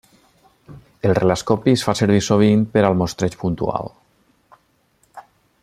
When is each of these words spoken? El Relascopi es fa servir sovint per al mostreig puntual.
El 1.09 1.13
Relascopi 1.19 1.75
es 1.79 1.83
fa 1.87 1.95
servir 1.99 2.23
sovint 2.29 2.63
per 2.77 2.85
al 2.89 2.97
mostreig 3.03 3.37
puntual. 3.43 3.95